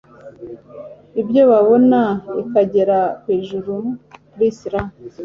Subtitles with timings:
[1.21, 2.01] ibyo babona
[2.41, 3.73] ikagera ku ijuru
[4.37, 4.71] +r